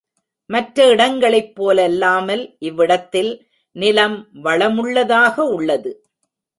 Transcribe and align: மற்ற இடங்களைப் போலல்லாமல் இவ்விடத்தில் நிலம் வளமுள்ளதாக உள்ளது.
மற்ற 0.49 0.87
இடங்களைப் 0.87 1.53
போலல்லாமல் 1.55 2.55
இவ்விடத்தில் 2.59 3.31
நிலம் 3.75 4.27
வளமுள்ளதாக 4.43 5.35
உள்ளது. 5.51 5.91